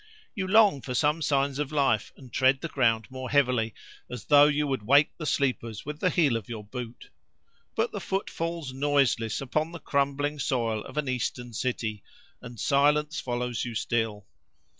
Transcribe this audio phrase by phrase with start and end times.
[0.33, 3.75] You long for some signs of life, and tread the ground more heavily,
[4.09, 7.11] as though you would wake the sleepers with the heel of your boot;
[7.75, 12.01] but the foot falls noiseless upon the crumbling soil of an Eastern city,
[12.41, 14.25] and silence follows you still.